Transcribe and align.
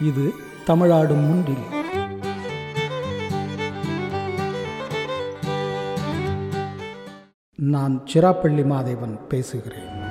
இது 0.00 0.34
தமிழாடும் 0.66 1.26
முன்றில். 1.26 1.84
நான் 7.54 8.02
சிராப்பள்ளி 8.14 8.64
மாதேவன் 8.64 9.26
பேசுகிறேன். 9.26 10.04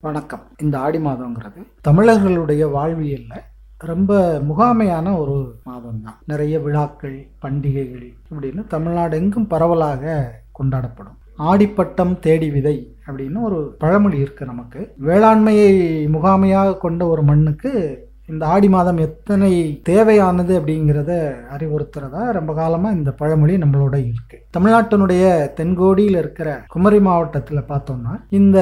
வணக்கம். 0.00 0.46
இந்த 0.58 0.78
ஆடி 0.78 0.98
மாதங்கிறது 0.98 1.72
தமிழர்களுடைய 1.80 2.68
வாழ்வியல்ல 2.68 3.48
ரொம்ப 3.80 4.40
முகாமையான 4.40 5.18
ஒரு 5.18 5.56
மாதம் 5.64 6.02
தான் 6.04 6.18
நிறைய 6.26 6.60
விழாக்கள் 6.60 7.28
பண்டிகைகள் 7.38 8.12
இப்படின்னு 8.30 8.66
தமிழ்நாடு 8.66 9.16
எங்கும் 9.16 9.46
பரவலாக 9.46 10.32
கொண்டாடப்படும். 10.58 11.18
ஆடிப்பட்டம் 11.38 12.18
தேடி 12.18 12.50
விதை 12.50 12.96
அப்படின்னு 13.06 13.42
ஒரு 13.42 13.76
பழமொழி 13.78 14.18
இருக்கு 14.18 14.44
நமக்கு. 14.44 14.94
வேளாண்மையை 15.06 15.70
முகாமையாக 16.08 16.78
கொண்ட 16.78 17.06
ஒரு 17.06 17.22
மண்ணுக்கு 17.22 17.72
இந்த 18.30 18.44
ஆடி 18.46 18.68
மாதம் 18.74 18.98
எத்தனை 19.06 19.50
தேவையானது 19.88 20.52
அப்படிங்கிறத 20.60 21.12
அறிவுறுத்துறதா 21.54 22.22
ரொம்ப 22.38 22.52
காலமாக 22.60 22.96
இந்த 22.98 23.10
பழமொழி 23.20 23.54
நம்மளோட 23.62 23.96
இருக்கு. 24.10 24.38
தமிழ்நாட்டினுடைய 24.56 25.24
தென்கோடியில் 25.58 26.18
இருக்கிற 26.22 26.48
குமரி 26.74 27.00
மாவட்டத்தில் 27.08 27.68
பார்த்தோம்னா 27.70 28.14
இந்த 28.40 28.58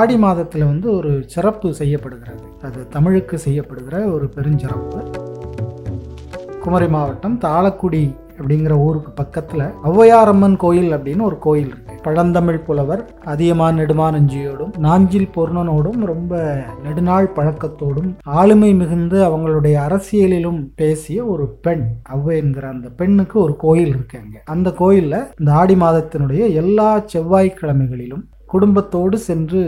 ஆடி 0.00 0.16
மாதத்தில் 0.24 0.70
வந்து 0.72 0.88
ஒரு 0.96 1.12
சிறப்பு 1.34 1.70
செய்யப்படுகிறது. 1.80 2.44
அது 2.62 2.80
தமிழுக்கு 2.96 3.38
செய்யப்படுகிற 3.46 3.96
ஒரு 4.14 4.28
பெருஞ்சிறப்பு. 4.36 5.00
குமரி 6.64 6.88
மாவட்டம் 6.96 7.38
தாளக்குடி 7.46 8.04
அப்படிங்கிற 8.38 8.74
ஊருக்கு 8.84 9.10
பக்கத்தில் 9.22 9.66
ஔவையாரம்மன் 9.90 10.56
கோயில் 10.64 10.92
அப்படின்னு 10.96 11.28
ஒரு 11.30 11.36
கோயில் 11.46 11.68
இருக்கு. 11.72 11.93
பழந்தமிழ் 12.06 12.60
புலவர் 12.66 13.02
அதியமான் 13.32 13.78
நெடுமானஞ்சியோடும் 13.80 14.72
நாஞ்சில் 14.86 15.32
பொருணனோடும் 15.36 16.00
ரொம்ப 16.12 16.42
நெடுநாள் 16.84 17.28
பழக்கத்தோடும் 17.38 18.10
ஆளுமை 18.40 18.70
மிகுந்து 18.80 19.18
அவங்களுடைய 19.28 19.76
அரசியலிலும் 19.86 20.60
பேசிய 20.80 21.18
ஒரு 21.32 21.46
பெண். 21.66 21.86
ஔவை 22.16 22.36
என்கிற 22.42 22.66
அந்த 22.74 22.88
பெண்ணுக்கு 23.00 23.36
ஒரு 23.46 23.56
கோயில் 23.64 23.92
இருக்காங்க 23.96 24.36
அந்த 24.54 24.68
கோயிலில் 24.82 25.18
இந்த 25.40 25.50
ஆடி 25.62 25.76
மாதத்தினுடைய 25.84 26.44
எல்லா 26.62 26.90
செவ்வாய்க்கிழமைகளிலும் 27.14 28.24
குடும்பத்தோடு 28.54 29.18
சென்று 29.28 29.62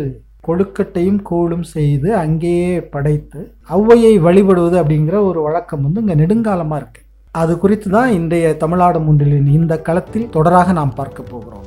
கொழுக்கட்டையும் 0.48 1.22
கூழும் 1.30 1.64
செய்து 1.72 2.08
அங்கேயே 2.24 2.74
படைத்து 2.94 3.40
ஔவையை 3.78 4.12
வழிபடுவது 4.26 4.76
அப்படிங்கிற 4.82 5.16
ஒரு 5.30 5.40
வழக்கம் 5.46 5.84
வந்து 5.86 6.02
இங்கே 6.02 6.16
நெடுங்காலமாக 6.20 6.80
இருக்கு. 6.82 7.00
அது 7.34 7.54
குறித்து 7.62 7.88
தான் 7.96 8.12
இன்றைய 8.18 8.52
தமிழ்நாடு 8.62 9.00
முன்றிலின் 9.06 9.50
இந்த 9.58 9.74
களத்தில் 9.88 10.30
தொடராக 10.36 10.72
நாம் 10.78 10.96
பார்க்க 11.00 11.30
போகிறோம். 11.32 11.64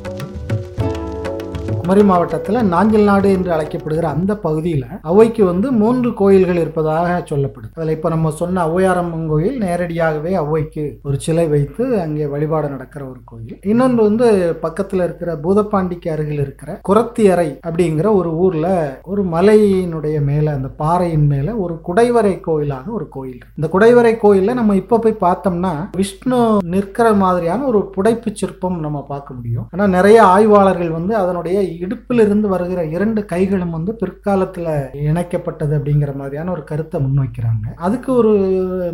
குமரி 1.90 2.04
மாவட்டத்தில் 2.10 2.58
நாஞ்சில் 2.72 3.08
நாடு 3.10 3.28
என்று 3.36 3.50
அழைக்கப்படுகிற 3.54 4.06
அந்த 4.16 4.32
பகுதியில் 4.44 4.84
அவைக்கு 5.12 5.44
வந்து 5.50 5.68
மூன்று 5.80 6.10
கோயில்கள் 6.20 6.60
இருப்பதாக 6.64 7.16
சொல்லப்படுது. 7.30 7.72
அதில் 7.78 7.94
இப்போ 7.96 8.10
நம்ம 8.14 8.32
சொன்ன 8.42 8.64
ஔவையாரம்மன் 8.70 9.26
கோயில் 9.32 9.56
நேரடியாகவே 9.64 10.32
அவைக்கு 10.42 10.84
ஒரு 11.08 11.16
சிலை 11.26 11.46
வைத்து 11.54 11.84
அங்கே 12.04 12.26
வழிபாடு 12.34 12.68
நடக்கிற 12.74 13.02
ஒரு 13.12 13.22
கோயில். 13.32 13.56
இன்னொன்று 13.72 14.02
வந்து 14.10 14.28
பக்கத்தில் 14.66 15.04
இருக்கிற 15.06 15.34
பூதப்பாண்டிக்கு 15.46 16.12
அருகில் 16.16 16.44
இருக்கிற 16.46 16.76
குரத்தியறை 16.90 17.48
அப்படிங்கிற 17.66 18.12
ஒரு 18.20 18.34
ஊரில் 18.44 18.70
ஒரு 19.14 19.24
மலையினுடைய 19.34 20.20
மேலே 20.30 20.54
அந்த 20.58 20.72
பாறையின் 20.84 21.28
மேலே 21.34 21.56
ஒரு 21.64 21.78
குடைவரை 21.90 22.36
கோயிலாக 22.50 22.94
ஒரு 23.00 23.08
கோயில் 23.18 23.42
இந்த 23.58 23.70
குடைவரை 23.78 24.14
கோயிலில் 24.26 24.58
நம்ம 24.62 24.78
இப்போ 24.84 25.02
போய் 25.06 25.18
பார்த்தோம்னா 25.26 25.74
விஷ்ணு 26.04 26.44
நிற்கிற 26.76 27.08
மாதிரியான 27.24 27.68
ஒரு 27.72 27.84
புடைப்பு 27.98 28.36
சிற்பம் 28.44 28.80
நம்ம 28.86 29.04
பார்க்க 29.12 29.40
முடியும். 29.40 29.68
ஆனால் 29.74 29.94
நிறைய 29.98 30.22
ஆய்வாளர்கள் 30.36 30.96
வந்து 31.00 31.16
அதனுடைய 31.24 31.58
இடுப்பிலிருந்து 31.84 32.48
வருகிற 32.54 32.80
இரண்டு 32.96 33.22
கைகளும் 33.34 33.76
வந்து 33.78 33.92
பிற்காலத்தில் 34.02 34.72
இணைக்கப்பட்டது 35.10 35.74
அப்படிங்கிற 35.80 36.12
மாதிரியான 36.22 36.52
ஒரு 36.56 36.64
கருத்தை 36.72 36.98
முன்வைக்கிறாங்க. 37.06 37.66
அதுக்கு 37.88 38.10
ஒரு 38.22 38.34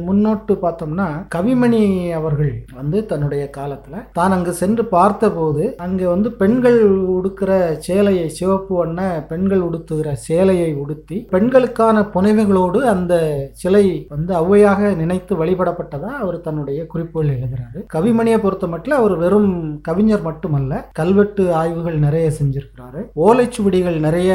முன்னோட்டு 0.08 0.54
பார்த்தோம்னா 0.64 1.08
கவிமணி 1.36 1.82
அவர்கள் 2.20 2.54
வந்து 2.80 2.98
தன்னுடைய 3.12 3.44
காலத்தில் 3.58 4.06
தான் 4.18 4.36
அங்கு 4.38 4.54
சென்று 4.62 4.86
பார்த்தபோது 4.96 5.64
அங்கே 5.86 6.06
வந்து 6.14 6.32
பெண்கள் 6.42 6.80
உடுக்கிற 7.18 7.52
சேலையை 7.88 8.28
சிவப்பு 8.40 8.74
வண்ண 8.80 9.02
பெண்கள் 9.32 9.66
உடுத்துகிற 9.68 10.10
சேலையை 10.28 10.70
உடுத்தி 10.84 11.18
பெண்களுக்கான 11.34 12.04
புனைவுகளோடு 12.16 12.80
அந்த 12.94 13.14
சிலை 13.62 13.86
வந்து 14.14 14.32
அவ்வையாக 14.42 14.92
நினைத்து 15.02 15.34
வழிபடப்பட்டதா 15.42 16.12
அவர் 16.24 16.38
தன்னுடைய 16.48 16.80
குறிப்புகள் 16.94 17.34
எழுதுறாரு. 17.36 17.80
கவிமணியை 17.96 18.40
பொறுத்த 18.44 18.68
மட்டும் 18.68 18.98
அவர் 19.00 19.16
வெறும் 19.24 19.52
கவிஞர் 19.88 20.26
மட்டுமல்ல 20.30 20.82
கல்வெட்டு 21.00 21.44
ஆய்வுகள் 21.62 22.04
நிறைய 22.06 22.28
இருக்கிறாரு 22.76 23.02
ஓலைச்சுவடிகள் 23.26 23.98
நிறைய 24.06 24.32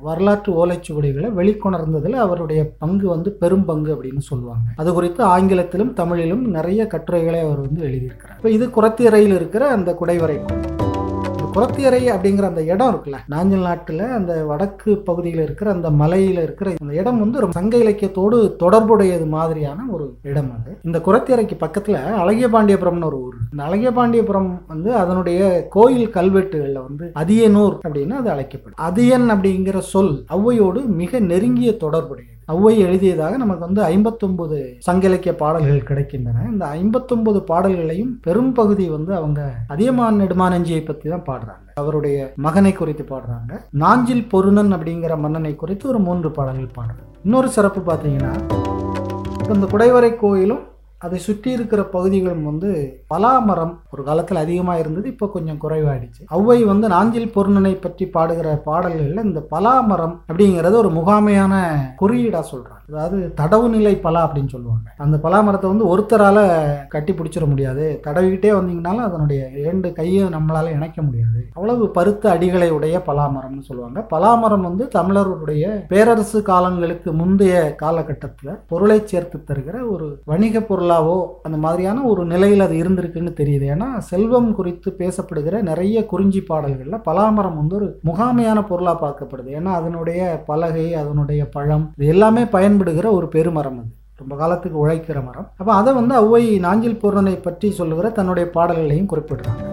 வரலாற்று 0.00 0.50
ஓலைச்சுவடிகளை 0.60 1.28
வெளிக்கொணர்ந்ததில் 1.38 2.16
அவருடைய 2.24 2.60
பங்கு 2.78 3.06
வந்து 3.08 3.30
பெரும் 3.42 3.64
பங்கு 3.64 3.90
அப்படின்னு 3.94 4.22
சொல்லுவாங்க. 4.30 4.66
அது 4.76 4.92
குறித்து 4.92 5.24
ஆங்கிலத்திலும் 5.24 5.92
தமிழிலும் 5.92 6.44
நிறைய 6.58 6.86
கட்டுரைகளை 6.86 7.40
அவர் 7.40 7.64
வந்து 7.66 7.82
எழுதியிருக்கிறார். 7.88 8.38
இப்போ 8.38 8.50
இது 8.50 8.66
குரத்தியறையில் 8.78 9.36
இருக்கிற 9.40 9.62
அந்த 9.76 9.96
குடைவரை 10.00 10.38
கோயில். 11.54 12.08
அப்படிங்கிற 12.16 12.42
அந்த 12.42 12.62
இடம் 12.62 12.94
இருக்குல்ல 12.94 13.18
நாஞ்சல் 13.30 13.62
நாட்டில் 13.62 14.02
அந்த 14.18 14.44
வடக்கு 14.44 14.96
பகுதியில் 14.98 15.42
இருக்கிற 15.42 15.70
அந்த 15.70 15.90
மலையில் 15.90 16.42
இருக்கிற 16.42 16.72
அந்த 16.80 16.94
இடம் 16.94 17.18
வந்து 17.18 17.38
ஒரு 17.38 17.48
சங்க 17.52 17.76
இலக்கியத்தோடு 17.76 18.56
தொடர்புடையது 18.56 19.26
மாதிரியான 19.26 19.86
ஒரு 19.90 20.06
இடம் 20.22 20.50
அது. 20.56 20.78
இந்த 20.82 20.98
குரத்தியறைக்கு 20.98 21.58
பக்கத்தில் 21.58 21.94
அழகியபாண்டியபுரம்னு 21.94 23.04
ஒரு 23.04 23.20
ஊர் 23.20 23.36
இந்த 23.52 23.64
அழகியபாண்டியபுரம் 23.64 24.50
வந்து 24.66 24.94
அதனுடைய 24.94 25.66
கோயில் 25.70 26.08
கல்வெட்டுகளில் 26.08 26.84
வந்து 26.88 27.12
அதியனூர் 27.14 27.78
அப்படின்னு 27.88 28.16
அது 28.22 28.30
அழைக்கப்படும். 28.30 28.80
அதியன் 28.88 29.28
அப்படிங்கிற 29.34 29.78
சொல் 29.78 30.24
ஔவையோடு 30.36 30.86
மிக 30.86 31.18
நெருங்கிய 31.18 31.76
தொடர்புடையது. 31.76 32.38
ஔவை 32.54 32.72
எழுதியதாக 32.86 33.34
நமக்கு 33.42 33.64
வந்து 33.66 33.82
ஐம்பத்தொன்பது 33.92 34.58
சங்க 34.86 35.04
இலக்கிய 35.08 35.32
பாடல்கள் 35.42 35.88
கிடைக்கின்றன. 35.90 36.44
இந்த 36.52 36.64
ஐம்பத்தொன்பது 36.78 37.40
பாடல்களையும் 37.50 38.12
பெரும் 38.26 38.52
பகுதி 38.58 38.86
வந்து 38.96 39.12
அவங்க 39.18 39.40
அதியமான் 39.74 40.20
நெடுமானஞ்சியை 40.22 40.82
பற்றி 40.86 41.06
தான் 41.14 41.26
பாடுறாங்க. 41.30 41.66
அவருடைய 41.82 42.16
மகனை 42.46 42.72
குறித்து 42.80 43.06
பாடுறாங்க. 43.12 43.52
நாஞ்சில் 43.84 44.26
பொருணன் 44.32 44.72
அப்படிங்கிற 44.76 45.16
மன்னனை 45.24 45.54
குறித்து 45.62 45.86
ஒரு 45.92 46.00
மூன்று 46.08 46.30
பாடல்கள் 46.38 46.76
பாடுறாங்க. 46.78 47.06
இன்னொரு 47.26 47.50
சிறப்பு 47.58 47.82
பார்த்தீங்கன்னா 47.90 48.34
இப்ப 49.40 49.52
இந்த 49.58 49.68
குடைவரை 49.74 50.12
கோயிலும் 50.24 50.64
அதை 51.06 51.18
சுற்றி 51.26 51.50
இருக்கிற 51.56 51.80
பகுதிகளும் 51.94 52.48
வந்து 52.48 52.70
பலாமரம் 53.12 53.74
ஒரு 53.92 54.02
காலத்தில் 54.08 54.40
அதிகமாக 54.42 54.82
இருந்தது 54.82 55.06
இப்போ 55.12 55.26
கொஞ்சம் 55.36 55.60
குறைவாயிடுச்சு. 55.62 56.22
ஔவை 56.38 56.58
வந்து 56.70 56.86
நாஞ்சில் 56.94 57.32
பொருணனை 57.36 57.72
பற்றி 57.84 58.06
பாடுகிற 58.16 58.48
பாடல்களில் 58.66 59.26
இந்த 59.28 59.42
பலாமரம் 59.52 60.16
அப்படிங்கிறது 60.30 60.76
ஒரு 60.82 60.90
முகாமையான 60.98 61.54
குறியீடாக 62.02 62.44
சொல்கிறாங்க 62.52 62.78
அதாவது 62.90 63.18
தடவு 63.40 63.66
நிலை 63.74 63.94
பலா 64.04 64.20
அப்படின்னு 64.26 64.52
சொல்லுவாங்க. 64.54 64.86
அந்த 65.04 65.16
பலாமரத்தை 65.24 65.68
வந்து 65.72 65.86
ஒருத்தரால் 65.92 66.42
கட்டி 66.94 67.12
பிடிச்சிட 67.12 67.44
முடியாது. 67.50 67.84
தடவிக்கிட்டே 68.06 68.52
வந்தீங்கனாலும் 68.56 69.06
அதனுடைய 69.08 69.40
இரண்டு 69.62 69.88
கையும் 69.98 70.34
நம்மளால் 70.36 70.74
இணைக்க 70.76 70.98
முடியாது. 71.08 71.40
அவ்வளவு 71.56 71.84
பருத்த 71.98 72.24
அடிகளை 72.34 72.68
உடைய 72.76 72.98
பலாமரம்னு 73.08 73.68
சொல்லுவாங்க. 73.68 74.00
பலாமரம் 74.14 74.66
வந்து 74.68 74.86
தமிழருடைய 74.98 75.64
பேரரசு 75.92 76.40
காலங்களுக்கு 76.50 77.10
முந்தைய 77.20 77.56
காலகட்டத்தில் 77.84 78.58
பொருளை 78.72 79.00
சேர்த்து 79.12 79.38
தருகிற 79.50 79.76
ஒரு 79.94 80.08
வணிக 80.32 80.60
பொருள் 80.60 80.88
பொருளாவோ 80.90 81.16
அந்த 81.46 81.58
மாதிரியான 81.64 82.04
ஒரு 82.10 82.22
நிலையில் 82.32 82.64
அது 82.64 82.74
இருந்திருக்குன்னு 82.82 83.32
தெரியுது. 83.40 83.66
ஏன்னா 83.74 83.88
செல்வம் 84.10 84.50
குறித்து 84.58 84.88
பேசப்படுகிற 85.00 85.60
நிறைய 85.70 85.98
குறிஞ்சி 86.12 86.40
பாடல்களில் 86.50 87.04
பலாமரம் 87.08 87.58
வந்து 87.60 87.76
ஒரு 87.80 87.88
முகாமையான 88.08 88.58
பொருளாக 88.70 88.98
பார்க்கப்படுது. 89.04 89.50
ஏன்னா 89.58 89.72
அதனுடைய 89.80 90.20
பலகை 90.50 90.86
அதனுடைய 91.02 91.44
பழம் 91.56 91.86
இது 91.96 92.12
எல்லாமே 92.14 92.44
பயன்படுகிற 92.56 93.08
ஒரு 93.18 93.28
பெருமரம் 93.36 93.80
அது. 93.82 93.90
ரொம்ப 94.22 94.34
காலத்துக்கு 94.40 94.78
உழைக்கிற 94.84 95.18
மரம். 95.28 95.48
அப்போ 95.60 95.72
அதை 95.80 95.90
வந்து 96.00 96.14
ஒளவை 96.16 96.44
நாஞ்சில் 96.66 97.00
பூர்ணனை 97.02 97.36
பற்றி 97.48 97.70
சொல்லுகிற 97.80 98.08
தன்னுடைய 98.20 98.46
பாடல்களையும் 98.56 99.12
குறிப்பிடுறாங்க. 99.12 99.69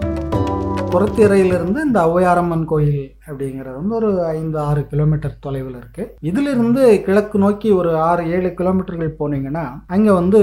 புறத்திரையிலிருந்து 0.92 1.78
இந்த 1.86 1.98
ஔவையாரம்மன் 2.08 2.64
கோயில் 2.70 3.02
அப்படிங்கிறது 3.28 3.74
வந்து 3.78 3.94
ஒரு 3.98 4.10
ஐந்து 4.36 4.58
ஆறு 4.66 4.82
கிலோமீட்டர் 4.92 5.34
தொலைவில் 5.46 5.76
இருக்கு. 5.80 6.04
இதிலிருந்து 6.28 6.82
கிழக்கு 7.06 7.38
நோக்கி 7.44 7.70
ஒரு 7.80 7.90
ஆறு 8.10 8.22
ஏழு 8.36 8.50
கிலோமீட்டர்கள் 8.60 9.18
போனீங்கன்னா 9.20 9.64
அங்கே 9.96 10.12
வந்து 10.20 10.40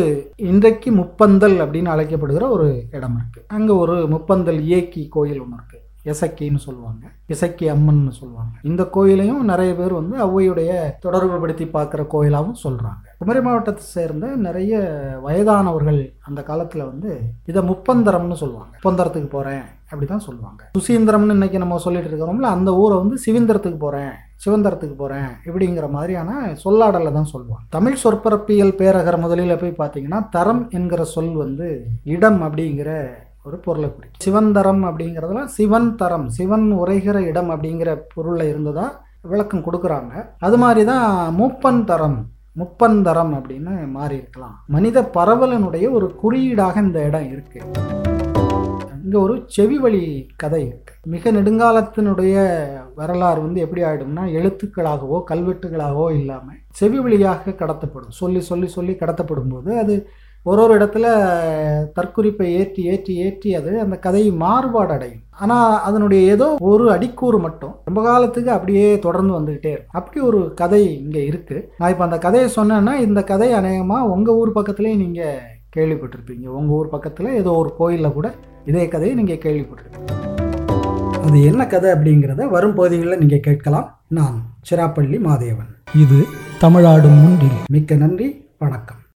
இன்றைக்கு 0.51 0.92
முப்பந்தல் 1.01 1.57
அப்படின்னு 1.65 1.94
அழைக்கப்படுகிற 1.95 2.50
ஒரு 2.57 2.68
இடம் 2.97 3.18
இருக்கு. 3.19 3.42
அங்கே 3.57 3.74
ஒரு 3.86 3.97
முப்பந்தல் 4.13 4.62
இயக்கி 4.69 5.03
கோயில் 5.18 5.42
ஒன்று 5.45 5.57
இருக்கு. 5.59 5.80
இசக்கின்னு 6.11 6.61
சொல்லுவாங்க. 6.67 7.03
இசக்கி 7.33 7.65
அம்மன்னு 7.73 8.13
சொல்லுவாங்க. 8.21 8.53
இந்த 8.69 8.83
கோயிலையும் 8.95 9.43
நிறைய 9.51 9.71
பேர் 9.75 9.93
வந்து 9.93 10.15
அவ்வையுடைய 10.25 10.71
தொடர்பு 11.05 11.37
படுத்தி 11.43 11.65
பார்க்குற 11.65 12.03
கோயிலாகவும் 12.15 12.61
சொல்கிறாங்க 12.65 13.01
குமரி 13.19 13.41
மாவட்டத்தை 13.41 13.83
சேர்ந்த 13.95 14.25
நிறைய 14.47 14.73
வயதானவர்கள் 15.25 16.01
அந்த 16.27 16.41
காலத்தில் 16.41 16.89
வந்து 16.91 17.11
இதை 17.45 17.61
முப்பந்தரம்னு 17.71 18.37
சொல்லுவாங்க. 18.43 18.73
முப்பந்தரத்துக்கு 18.77 19.29
போகிறேன் 19.37 19.65
அப்படி 19.89 20.05
தான் 20.07 20.25
சொல்லுவாங்க. 20.27 20.61
சுசீந்திரம்னு 20.77 21.35
இன்னைக்கு 21.37 21.57
நம்ம 21.63 21.77
சொல்லிட்டு 21.77 22.09
இருக்கிறோம்ல 22.11 22.49
அந்த 22.57 22.69
ஊரை 22.73 22.95
வந்து 23.01 23.17
சிவந்தரத்துக்கு 23.25 23.79
போகிறேன் 23.85 24.13
சிவந்தரத்துக்கு 24.45 24.95
போகிறேன் 24.95 25.29
இப்படிங்கிற 25.47 25.87
மாதிரியான 25.89 26.31
சொல்லாடலை 26.63 27.11
தான் 27.13 27.31
சொல்லுவாங்க. 27.33 27.65
தமிழ் 27.69 28.01
சொற்பரப்பியல் 28.03 28.77
பேரகர் 28.81 29.23
முதலில் 29.25 29.59
போய் 29.61 29.79
பார்த்தீங்கன்னா 29.81 30.19
தரம் 30.29 30.63
என்கிற 30.69 31.03
சொல் 31.15 31.33
வந்து 31.43 31.69
இடம் 32.15 32.41
அப்படிங்கிற 32.41 32.91
ஒரு 33.47 33.57
பொருளை 33.65 33.88
குறிக்கும் 33.89 34.24
சிவந்தரம் 34.25 34.83
அப்படிங்கிறதுல 34.89 35.42
சிவன் 35.56 35.89
தரம் 36.00 36.27
சிவன் 36.38 36.68
உரைகிற 36.81 37.18
இடம் 37.31 37.50
அப்படிங்கிற 37.56 37.89
பொருளில் 38.13 38.50
இருந்ததா 38.51 38.86
விளக்கம் 39.31 39.65
கொடுக்குறாங்க. 39.68 40.13
அது 40.47 40.57
மாதிரி 40.63 40.81
தான் 40.92 41.06
மூப்பன் 41.39 41.83
தரம் 41.92 42.18
முப்பந்தரம் 42.62 43.33
அப்படின்னு 43.38 43.71
மாறி 43.95 44.15
இருக்கலாம். 44.21 44.56
மனித 44.75 44.97
பரவலனுடைய 45.18 45.86
ஒரு 45.97 46.07
குறியீடாக 46.21 46.83
இந்த 46.88 47.00
இடம் 47.09 47.30
இருக்கு. 47.33 47.62
இங்கே 49.06 49.18
ஒரு 49.24 49.33
செவி 49.56 49.77
வழி 49.86 50.03
கதை 50.41 50.62
இருக்கு. 50.68 50.94
மிக 51.13 51.31
நெடுங்காலத்தினுடைய 51.31 52.36
வரலாறு 53.00 53.39
வந்து 53.45 53.59
எப்படி 53.65 53.81
ஆயிடும்னா 53.88 54.24
எழுத்துக்களாகவோ 54.39 55.18
கல்வெட்டுகளாகவோ 55.31 56.07
இல்லாமல் 56.19 56.62
செவி 56.80 57.00
வழியாக 57.06 57.56
கடத்தப்படும். 57.62 58.15
சொல்லி 58.21 58.41
சொல்லி 58.51 58.69
சொல்லி 58.77 58.95
கடத்தப்படும் 59.01 59.53
போது 59.56 59.71
அது 59.83 59.95
ஒரு 60.50 60.59
ஒரு 60.63 60.74
இடத்துல 60.77 61.06
தற்குறிப்பை 61.97 62.47
ஏற்றி 62.57 62.81
ஏற்றி 62.94 63.13
ஏற்றி 63.25 63.50
அது 63.59 63.71
அந்த 63.83 63.95
கதை 64.03 64.21
மாறுபாடு 64.42 64.92
அடையும் 64.95 65.21
ஆனால் 65.44 65.77
அதனுடைய 65.88 66.21
ஏதோ 66.33 66.47
ஒரு 66.71 66.86
அடிக்கூறு 66.95 67.38
மட்டும் 67.45 67.74
ரொம்ப 67.88 68.01
காலத்துக்கு 68.07 68.51
அப்படியே 68.56 68.83
தொடர்ந்து 69.06 69.33
வந்துக்கிட்டே 69.38 69.71
இருக்கும். 69.74 69.95
அப்படி 70.00 70.19
ஒரு 70.27 70.39
கதை 70.62 70.81
இங்கே 71.03 71.21
இருக்குது 71.30 71.63
நான் 71.80 71.92
இப்போ 71.94 72.03
அந்த 72.07 72.18
கதையை 72.25 72.50
சொன்னேன்னா 72.57 72.94
இந்த 73.06 73.21
கதை 73.31 73.47
அநேகமாக 73.59 74.12
உங்கள் 74.15 74.38
ஊர் 74.42 74.51
பக்கத்துலேயே 74.57 74.97
நீங்கள் 75.03 75.39
கேள்விப்பட்டிருப்பீங்க. 75.77 76.45
உங்கள் 76.59 76.75
ஊர் 76.80 76.94
பக்கத்தில் 76.95 77.30
ஏதோ 77.41 77.53
ஒரு 77.62 77.71
கோயிலில் 77.80 78.15
கூட 78.18 78.30
இதே 78.71 78.83
கதையை 78.95 79.15
நீங்கள் 79.21 79.41
கேள்விப்பட்டிருப்பீங்க. 79.45 80.12
அது 81.25 81.38
என்ன 81.51 81.62
கதை 81.74 81.89
அப்படிங்கிறத 81.95 82.48
வரும் 82.56 82.77
பகுதிகளில் 82.81 83.21
நீங்கள் 83.24 83.45
கேட்கலாம். 83.48 83.88
நான் 84.19 84.38
சிராப்பள்ளி 84.69 85.19
மாதேவன். 85.30 85.71
இது 86.03 86.19
தமிழாடும் 86.65 87.19
முன்றில். 87.24 87.59
மிக்க 87.77 87.95
நன்றி. 87.95 88.30
வணக்கம். 88.65 89.01